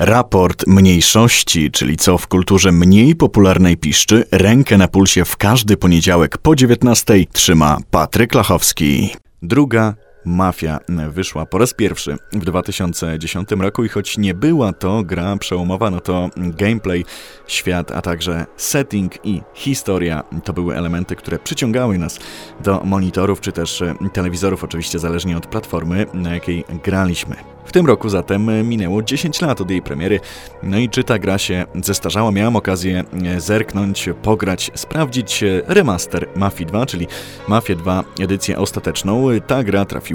[0.00, 6.38] Raport mniejszości, czyli co w kulturze mniej popularnej piszczy, rękę na pulsie w każdy poniedziałek
[6.38, 9.10] po 19 trzyma Patryk Lachowski.
[9.42, 9.94] Druga
[10.24, 10.80] Mafia
[11.10, 16.00] wyszła po raz pierwszy w 2010 roku i choć nie była to gra przełomowa, no
[16.00, 17.04] to gameplay,
[17.46, 22.18] świat, a także setting i historia to były elementy, które przyciągały nas
[22.64, 27.36] do monitorów czy też telewizorów, oczywiście zależnie od platformy, na jakiej graliśmy.
[27.64, 30.20] W tym roku zatem minęło 10 lat od jej premiery.
[30.62, 32.30] No i czy ta gra się zestarzała?
[32.30, 33.04] Miałem okazję
[33.38, 37.06] zerknąć, pograć, sprawdzić remaster Mafii 2, czyli
[37.48, 39.26] Mafia 2 edycję ostateczną.
[39.46, 40.09] Ta gra trafiła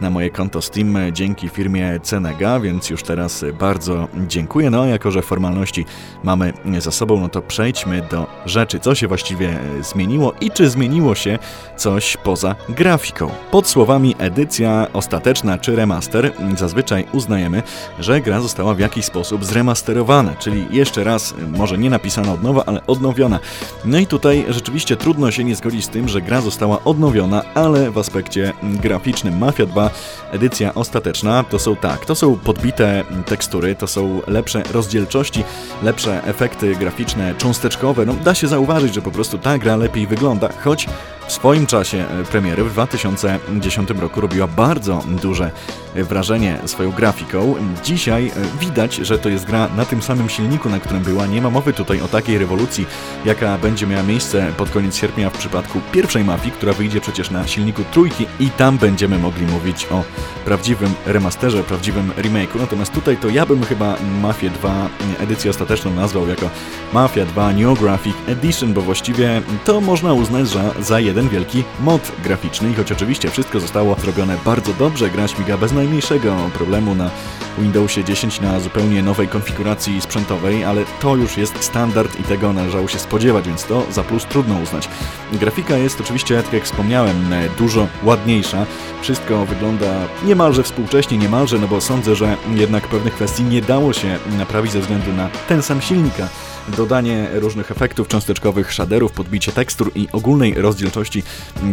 [0.00, 4.70] na moje konto Steam dzięki firmie Cenega, więc już teraz bardzo dziękuję.
[4.70, 5.86] No jako, że formalności
[6.22, 8.80] mamy za sobą, no to przejdźmy do rzeczy.
[8.80, 11.38] Co się właściwie zmieniło i czy zmieniło się
[11.76, 13.30] coś poza grafiką?
[13.50, 17.62] Pod słowami edycja ostateczna czy remaster zazwyczaj uznajemy,
[17.98, 22.62] że gra została w jakiś sposób zremasterowana, czyli jeszcze raz, może nie napisana od nowa,
[22.66, 23.40] ale odnowiona.
[23.84, 27.90] No i tutaj rzeczywiście trudno się nie zgodzić z tym, że gra została odnowiona, ale
[27.90, 29.90] w aspekcie graficznym Mafia 2
[30.32, 35.44] edycja ostateczna to są tak, to są podbite tekstury, to są lepsze rozdzielczości,
[35.82, 38.06] lepsze efekty graficzne, cząsteczkowe.
[38.06, 40.86] No, da się zauważyć, że po prostu ta gra lepiej wygląda, choć
[41.26, 45.50] w swoim czasie e, premiery w 2010 roku robiła bardzo duże
[45.94, 47.54] wrażenie swoją grafiką.
[47.84, 51.26] Dzisiaj e, widać, że to jest gra na tym samym silniku, na którym była.
[51.26, 52.86] Nie ma mowy tutaj o takiej rewolucji,
[53.24, 57.46] jaka będzie miała miejsce pod koniec sierpnia w przypadku pierwszej mafii, która wyjdzie przecież na
[57.46, 60.02] silniku trójki i tam będziemy mogli mówić o
[60.44, 62.60] prawdziwym remasterze, prawdziwym remake'u.
[62.60, 64.88] Natomiast tutaj to ja bym chyba Mafię 2
[65.20, 66.50] edycję ostateczną nazwał jako
[66.92, 72.12] Mafia 2 New Graphic Edition, bo właściwie to można uznać, że za jeden wielki mod
[72.24, 77.10] graficzny i choć oczywiście wszystko zostało zrobione bardzo dobrze, gra śmiga bez najmniejszego problemu na
[77.58, 82.88] Windowsie 10 na zupełnie nowej konfiguracji sprzętowej, ale to już jest standard i tego należało
[82.88, 84.88] się spodziewać, więc to za plus trudno uznać.
[85.32, 87.16] Grafika jest oczywiście, tak jak wspomniałem,
[87.58, 88.66] dużo ładniejsza.
[89.14, 94.18] Wszystko wygląda niemalże współcześnie, niemalże, no bo sądzę, że jednak pewnych kwestii nie dało się
[94.38, 96.28] naprawić ze względu na ten sam silnika
[96.76, 101.22] dodanie różnych efektów cząsteczkowych, shaderów, podbicie tekstur i ogólnej rozdzielczości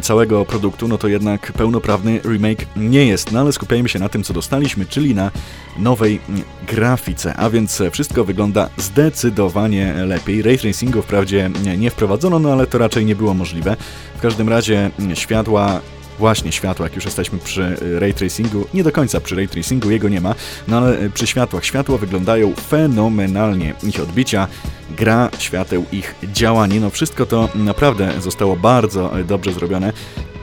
[0.01, 3.31] całego produktu, no to jednak pełnoprawny remake nie jest.
[3.31, 5.31] No ale skupiajmy się na tym, co dostaliśmy, czyli na
[5.77, 6.19] nowej
[6.67, 10.41] grafice, a więc wszystko wygląda zdecydowanie lepiej.
[10.41, 13.75] Ray tracingu wprawdzie nie wprowadzono, no ale to raczej nie było możliwe.
[14.17, 15.81] W każdym razie światła
[16.21, 19.91] właśnie światła, jak już jesteśmy przy y, ray tracingu, nie do końca przy ray tracingu,
[19.91, 20.35] jego nie ma,
[20.67, 21.65] no ale y, przy światłach.
[21.65, 23.73] Światła wyglądają fenomenalnie.
[23.83, 24.47] Ich odbicia,
[24.89, 29.93] gra świateł, ich działanie, no wszystko to naprawdę zostało bardzo y, dobrze zrobione.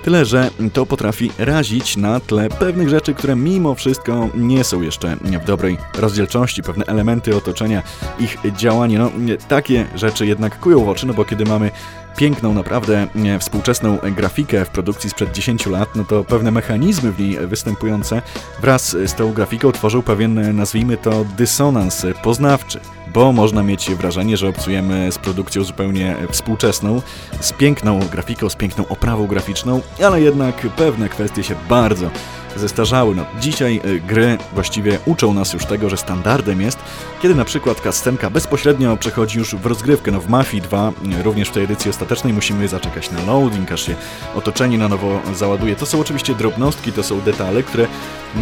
[0.03, 5.17] Tyle, że to potrafi razić na tle pewnych rzeczy, które mimo wszystko nie są jeszcze
[5.17, 6.63] w dobrej rozdzielczości.
[6.63, 7.83] Pewne elementy otoczenia,
[8.21, 9.11] ich działanie, no
[9.49, 11.71] takie rzeczy jednak kują w oczy, no bo kiedy mamy
[12.19, 17.21] piękną, naprawdę e, współczesną grafikę w produkcji sprzed 10 lat, no to pewne mechanizmy w
[17.21, 18.23] niej występujące
[18.61, 22.81] wraz z tą grafiką tworzą pewien, nazwijmy to, dysonans poznawczy
[23.15, 27.03] bo można mieć wrażenie, że obcujemy z produkcją zupełnie współczesną,
[27.41, 32.11] z piękną grafiką, z piękną oprawą graficzną, ale jednak pewne kwestie się bardzo
[32.59, 33.15] zestarzały.
[33.15, 36.79] No, dzisiaj y, gry właściwie uczą nas już tego, że standardem jest,
[37.23, 40.11] kiedy na przykład kascenka bezpośrednio przechodzi już w rozgrywkę.
[40.11, 43.87] No, w Mafii 2, y, również w tej edycji ostatecznej, musimy zaczekać na loading, aż
[43.87, 43.95] się
[44.35, 45.77] otoczenie na nowo załaduje.
[45.77, 47.87] To są oczywiście drobnostki, to są detale, które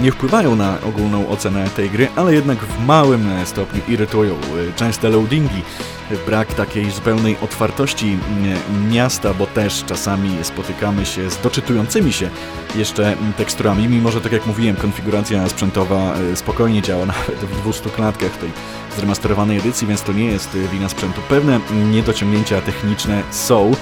[0.02, 4.34] nie wpływają na ogólną ocenę tej gry, ale jednak w małym stopniu irytują.
[4.56, 5.62] Y, częste loadingi,
[6.26, 8.18] brak takiej zupełnej otwartości
[8.90, 12.30] miasta, bo też czasami spotykamy się z doczytującymi się
[12.74, 17.90] jeszcze teksturami, mimo że tak jak mówiłem, konfiguracja sprzętowa e, spokojnie działa nawet w 200
[17.90, 18.50] klatkach tej
[18.96, 21.20] zremasterowanej edycji, więc to nie jest wina sprzętu.
[21.28, 21.60] Pewne
[21.92, 23.72] niedociągnięcia techniczne są.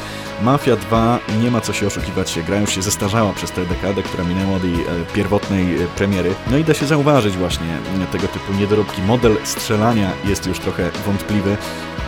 [0.42, 4.24] Mafia 2 nie ma co się oszukiwać, gra już się zestarzała przez tę dekadę, która
[4.24, 6.34] minęła od jej e, pierwotnej e, premiery.
[6.50, 7.78] No i da się zauważyć właśnie
[8.12, 9.02] tego typu niedoróbki.
[9.02, 11.56] Model strzelania jest już trochę wątpliwy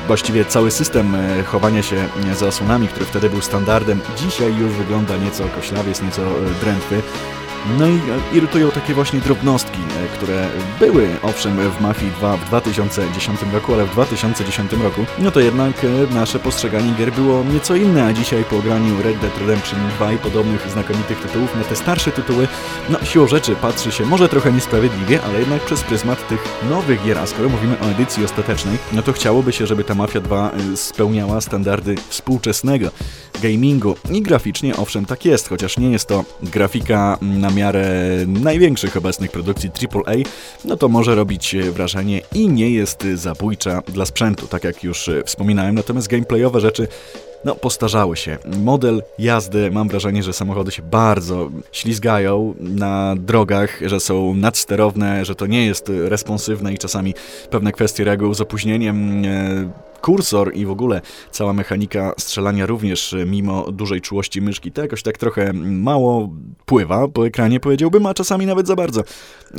[0.06, 4.72] właściwie cały system e, chowania się e, za osłonami, który wtedy był standardem, dzisiaj już
[4.72, 7.02] wygląda nieco koślawie, jest nieco e, drętwy.
[7.78, 8.00] No i
[8.36, 10.48] irytują takie właśnie drobnostki, e, które
[10.80, 15.84] były owszem w Mafii 2 w 2010 roku, ale w 2010 roku, no to jednak
[15.84, 20.12] e, nasze postrzeganie gier było nieco inne, a dzisiaj po graniu Red Dead Redemption 2
[20.12, 22.48] i podobnych znakomitych tytułów na te starsze tytuły,
[22.88, 26.40] no siłą rzeczy patrzy się może trochę niesprawiedliwie, ale jednak przez pryzmat tych
[26.70, 30.20] nowych gier, a skoro mówimy o edycji ostatecznej, no to chciałoby się, żeby ta Mafia
[30.20, 32.90] 2 e, spełniała standardy współczesnego
[33.42, 33.96] gamingu.
[34.10, 37.88] I graficznie owszem tak jest, chociaż nie jest to grafika na miarę
[38.26, 40.14] największych obecnych produkcji AAA,
[40.64, 45.74] no to może robić wrażenie i nie jest zabójcza dla sprzętu, tak jak już wspominałem,
[45.74, 46.88] natomiast gameplayowe rzeczy
[47.44, 48.38] no, postarzały się.
[48.58, 55.34] Model jazdy, mam wrażenie, że samochody się bardzo ślizgają na drogach, że są nadsterowne, że
[55.34, 57.14] to nie jest responsywne i czasami
[57.50, 59.24] pewne kwestie reagują z opóźnieniem.
[60.00, 61.00] Kursor i w ogóle
[61.30, 66.28] cała mechanika strzelania również e, mimo dużej czułości myszki to jakoś tak trochę mało
[66.66, 69.02] pływa po ekranie powiedziałbym, a czasami nawet za bardzo.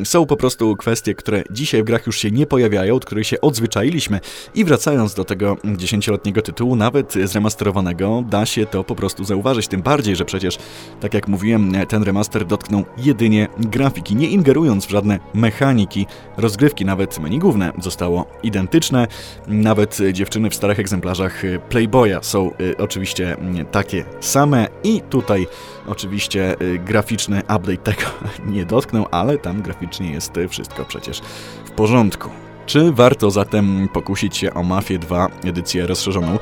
[0.03, 3.41] Są po prostu kwestie, które dzisiaj w grach już się nie pojawiają, od których się
[3.41, 4.19] odzwyczailiśmy.
[4.55, 9.81] I wracając do tego dziesięcioletniego tytułu, nawet zremasterowanego, da się to po prostu zauważyć, tym
[9.81, 10.57] bardziej, że przecież,
[10.99, 16.05] tak jak mówiłem, ten remaster dotknął jedynie grafiki, nie ingerując w żadne mechaniki,
[16.37, 19.07] rozgrywki, nawet menu główne zostało identyczne,
[19.47, 25.01] nawet dziewczyny dziewczyny w starych egzemplarzach y, Playboya są y, oczywiście mm, takie same i
[25.01, 25.47] tutaj
[25.87, 28.01] oczywiście y, graficzny update tego
[28.55, 31.21] nie dotknął, ale tam graficznie jest wszystko przecież
[31.65, 32.29] w porządku.
[32.65, 36.39] Czy warto zatem pokusić się o Mafię 2 edycję rozszerzoną?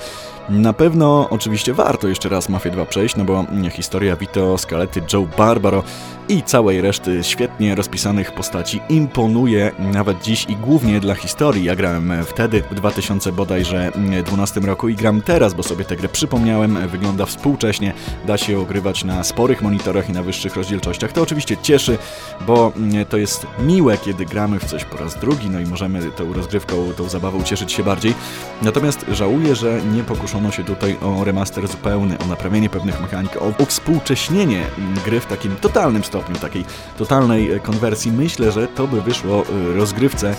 [0.49, 5.27] Na pewno oczywiście warto jeszcze raz Mafię 2 przejść, no bo historia Vito, Scalety, Joe
[5.37, 5.83] Barbaro
[6.29, 11.63] i całej reszty świetnie rozpisanych postaci imponuje nawet dziś i głównie dla historii.
[11.63, 13.91] Ja grałem wtedy, w 2000 bodajże
[14.25, 17.93] 12 roku i gram teraz, bo sobie tę grę przypomniałem, wygląda współcześnie,
[18.25, 21.11] da się ogrywać na sporych monitorach i na wyższych rozdzielczościach.
[21.11, 21.97] To oczywiście cieszy,
[22.47, 22.71] bo
[23.09, 26.75] to jest miłe, kiedy gramy w coś po raz drugi, no i możemy tą rozgrywką,
[26.97, 28.13] tą zabawą cieszyć się bardziej.
[28.61, 30.03] Natomiast żałuję, że nie
[30.35, 34.63] pokuszono się tutaj o remaster zupełny, o naprawienie pewnych mechanik, o uwspółcześnienie
[35.05, 36.65] gry w takim totalnym stopniu, takiej
[36.97, 38.11] totalnej e, konwersji.
[38.11, 40.35] Myślę, że to by wyszło e, rozgrywce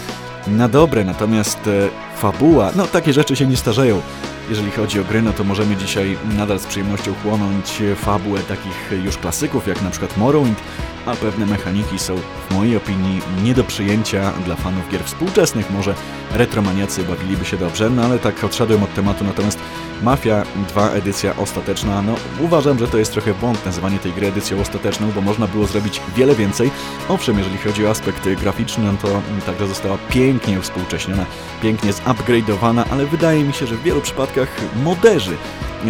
[0.47, 1.89] na dobre, natomiast e,
[2.19, 4.01] fabuła, no takie rzeczy się nie starzeją.
[4.49, 9.19] Jeżeli chodzi o gry, no to możemy dzisiaj nadal z przyjemnością chłonąć fabułę takich już
[9.19, 10.59] klasyków, jak na przykład Morrowind,
[11.07, 12.17] a pewne mechaniki są
[12.49, 15.71] w mojej opinii nie do przyjęcia dla fanów gier współczesnych.
[15.71, 15.95] Może
[16.33, 19.59] retromaniacy bawiliby się dobrze, no ale tak odszedłem od tematu, natomiast
[20.03, 24.61] Mafia 2 edycja ostateczna, no uważam, że to jest trochę błąd nazywanie tej gry edycją
[24.61, 26.71] ostateczną, bo można było zrobić wiele więcej.
[27.09, 29.09] Owszem, jeżeli chodzi o aspekt graficzny, to
[29.47, 31.27] ta gra została pięknie współcześniona,
[31.63, 34.49] pięknie zupgrade'owana, ale wydaje mi się, że w wielu przypadkach
[34.85, 35.37] moderzy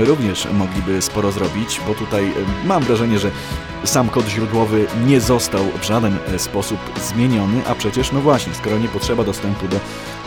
[0.05, 2.33] również mogliby sporo zrobić, bo tutaj
[2.65, 3.31] mam wrażenie, że
[3.85, 8.79] sam kod źródłowy nie został w żaden e, sposób zmieniony, a przecież, no właśnie, skoro
[8.79, 9.77] nie potrzeba dostępu do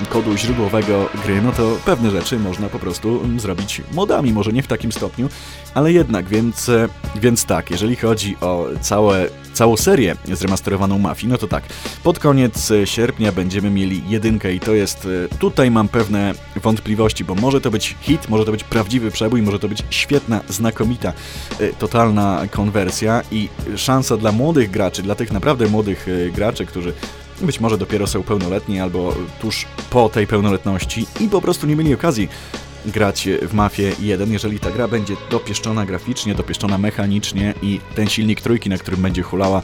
[0.09, 4.63] kodu źródłowego gry, no to pewne rzeczy można po prostu mm, zrobić modami, może nie
[4.63, 5.29] w takim stopniu,
[5.73, 11.37] ale jednak, więc, e, więc tak, jeżeli chodzi o całe całą serię zremasterowaną Mafii, no
[11.37, 11.63] to tak,
[12.03, 15.07] pod koniec e, sierpnia będziemy mieli jedynkę i to jest,
[15.39, 19.59] tutaj mam pewne wątpliwości, bo może to być hit, może to być prawdziwy przebój, może
[19.59, 21.13] to być świetna, znakomita,
[21.79, 26.93] totalna konwersja i szansa dla młodych graczy, dla tych naprawdę młodych e, graczy, którzy
[27.41, 31.93] być może dopiero są pełnoletni albo tuż po tej pełnoletności i po prostu nie mieli
[31.93, 32.29] okazji
[32.85, 38.41] grać w Mafię 1, jeżeli ta gra będzie dopieszczona graficznie, dopieszczona mechanicznie i ten silnik
[38.41, 39.61] trójki, na którym będzie hulała,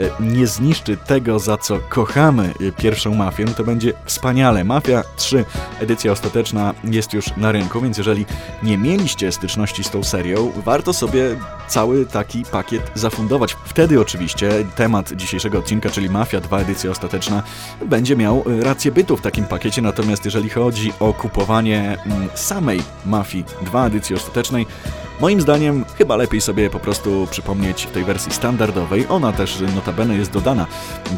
[0.00, 4.64] e, nie zniszczy tego, za co kochamy e, pierwszą Mafię, no to będzie wspaniale.
[4.64, 5.44] Mafia 3,
[5.80, 8.26] edycja ostateczna jest już na rynku, więc jeżeli
[8.62, 11.36] nie mieliście styczności z tą serią, warto sobie
[11.68, 13.56] cały taki pakiet zafundować.
[13.64, 17.42] Wtedy oczywiście temat dzisiejszego odcinka, czyli Mafia 2, edycja ostateczna,
[17.86, 22.28] będzie miał rację bytu w takim pakiecie, natomiast jeżeli chodzi o kupowanie mm,
[22.58, 24.66] samej Mafii 2 edycji ostatecznej,
[25.20, 29.06] moim zdaniem chyba lepiej sobie po prostu przypomnieć tej wersji standardowej.
[29.08, 30.66] Ona też notabene jest dodana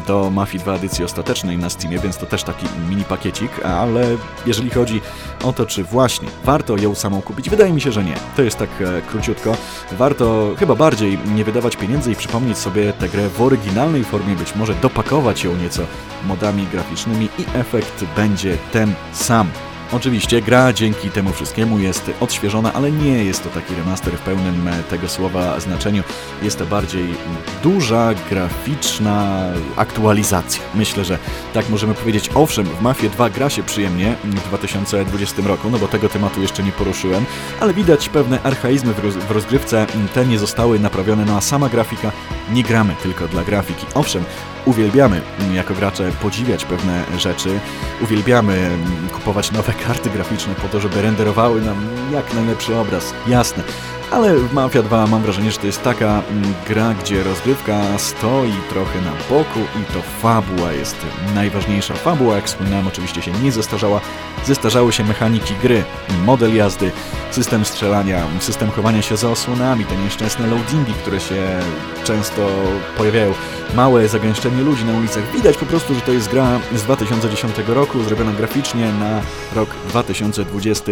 [0.07, 4.05] do Mafii 2 edycji ostatecznej na Steamie, więc to też taki mini pakiecik, ale
[4.45, 5.01] jeżeli chodzi
[5.43, 8.15] o to, czy właśnie warto ją samą kupić, wydaje mi się, że nie.
[8.35, 9.57] To jest tak e, króciutko.
[9.91, 14.55] Warto chyba bardziej nie wydawać pieniędzy i przypomnieć sobie tę grę w oryginalnej formie, być
[14.55, 15.81] może dopakować ją nieco
[16.27, 19.47] modami graficznymi i efekt będzie ten sam.
[19.91, 24.67] Oczywiście gra dzięki temu wszystkiemu jest odświeżona, ale nie jest to taki remaster w pełnym
[24.67, 26.03] e, tego słowa znaczeniu.
[26.41, 27.15] Jest to bardziej
[27.63, 29.43] duża, graficzna
[29.75, 30.61] aktualizacja.
[30.75, 31.17] Myślę, że
[31.53, 32.29] tak możemy powiedzieć.
[32.35, 36.63] Owszem, w Mafie 2 gra się przyjemnie w 2020 roku, no bo tego tematu jeszcze
[36.63, 37.25] nie poruszyłem,
[37.59, 38.93] ale widać pewne archaizmy
[39.27, 42.11] w rozgrywce, te nie zostały naprawione, no a sama grafika
[42.53, 43.85] nie gramy tylko dla grafiki.
[43.93, 44.23] Owszem,
[44.65, 45.21] uwielbiamy
[45.53, 47.59] jako gracze podziwiać pewne rzeczy,
[48.01, 48.69] uwielbiamy
[49.13, 53.13] kupować nowe karty graficzne po to, żeby renderowały nam jak najlepszy obraz.
[53.27, 53.63] Jasne,
[54.11, 58.53] ale w Mafia 2 mam wrażenie, że to jest taka mm, gra, gdzie rozgrywka stoi
[58.69, 60.95] trochę na boku i to fabuła jest
[61.35, 61.93] najważniejsza.
[61.93, 64.01] Fabuła, jak wspominałem, oczywiście się nie zestarzała.
[64.45, 65.83] Zestarzały się mechaniki gry,
[66.25, 66.91] model jazdy,
[67.31, 71.59] system strzelania, system chowania się za osłonami, te nieszczęsne loadingi, które się
[72.03, 72.49] często
[72.97, 73.33] pojawiają.
[73.75, 75.31] Małe zagęszczenie ludzi na ulicach.
[75.33, 79.21] Widać po prostu, że to jest gra z 2010 roku, zrobiona graficznie na
[79.55, 80.91] rok 2020.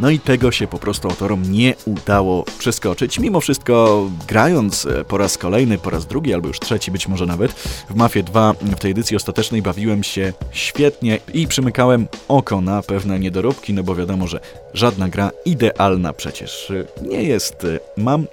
[0.00, 3.18] No i tego się po prostu autorom nie udało przeskoczyć.
[3.18, 7.26] Mimo wszystko, grając e, po raz kolejny, po raz drugi albo już trzeci być może
[7.26, 7.52] nawet
[7.90, 13.18] w Mafie 2 w tej edycji ostatecznej bawiłem się świetnie i przymykałem oko na pewne
[13.18, 14.40] niedoróbki, no bo wiadomo, że
[14.74, 17.66] żadna gra idealna przecież nie jest.
[17.96, 18.26] Mam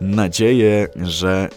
[0.00, 1.48] nadzieję, że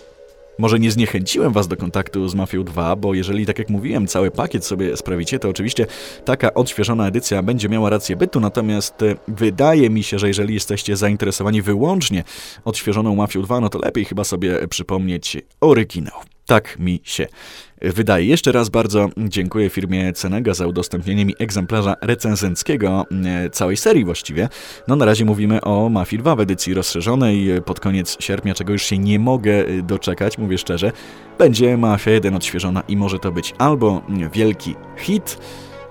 [0.59, 4.31] może nie zniechęciłem Was do kontaktu z Mafią 2, bo jeżeli, tak jak mówiłem, cały
[4.31, 5.85] pakiet sobie sprawicie, to oczywiście
[6.25, 10.97] taka odświeżona edycja będzie miała rację bytu, natomiast e, wydaje mi się, że jeżeli jesteście
[10.97, 12.23] zainteresowani wyłącznie
[12.65, 16.28] odświeżoną Mafią 2, no to lepiej chyba sobie przypomnieć oryginał.
[16.49, 17.27] Tak mi się
[17.81, 18.25] wydaje.
[18.25, 24.49] Jeszcze raz bardzo dziękuję firmie Cenega za udostępnienie mi egzemplarza recenzenckiego e, całej serii właściwie.
[24.87, 28.83] No na razie mówimy o Mafii 2 w edycji rozszerzonej pod koniec sierpnia, czego już
[28.83, 30.91] się nie mogę e, doczekać, mówię szczerze.
[31.37, 34.01] Będzie Mafia 1 odświeżona i może to być albo
[34.33, 35.37] wielki hit,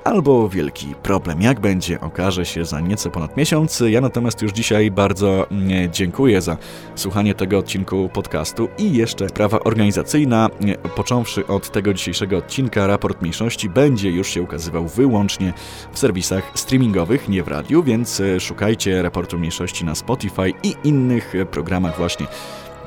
[0.08, 1.42] albo wielki problem.
[1.42, 3.82] Jak będzie, okaże się za nieco ponad miesiąc.
[3.88, 6.56] Ja natomiast już dzisiaj bardzo mm, dziękuję za
[6.94, 10.48] słuchanie tego odcinku podcastu i jeszcze sprawa organizacyjna.
[10.96, 15.52] Począwszy od tego dzisiejszego odcinka, raport mniejszości będzie już się ukazywał wyłącznie
[15.92, 21.34] w serwisach streamingowych, nie w radiu, więc e, szukajcie raportu mniejszości na Spotify i innych
[21.50, 22.26] programach właśnie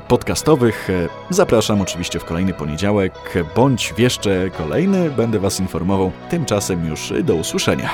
[0.08, 0.88] podcastowych.
[1.30, 3.12] Zapraszam oczywiście w kolejny poniedziałek,
[3.56, 6.12] bądź w jeszcze kolejny, będę Was informował.
[6.30, 7.90] Tymczasem już do usłyszenia.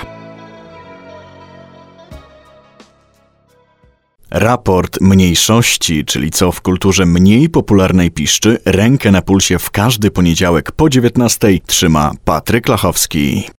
[4.31, 10.73] Raport mniejszości, czyli co w kulturze mniej popularnej piszczy, rękę na pulsie w każdy poniedziałek
[10.73, 13.49] po 19 trzyma Patryk Lachowski.